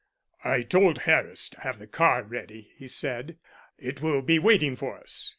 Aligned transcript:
"I 0.43 0.63
told 0.63 1.03
Harris 1.03 1.47
to 1.49 1.61
have 1.61 1.77
the 1.77 1.85
car 1.85 2.23
ready," 2.23 2.71
he 2.75 2.87
said. 2.87 3.37
"It 3.77 4.01
will 4.01 4.23
be 4.23 4.39
waiting 4.39 4.75
for 4.75 4.97
us." 4.97 5.29